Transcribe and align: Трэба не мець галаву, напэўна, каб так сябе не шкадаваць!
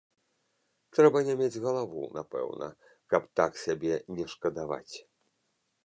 Трэба 0.97 1.17
не 1.27 1.35
мець 1.41 1.61
галаву, 1.65 2.03
напэўна, 2.17 2.67
каб 3.15 3.23
так 3.41 3.51
сябе 3.67 3.93
не 4.19 4.25
шкадаваць! 4.35 4.95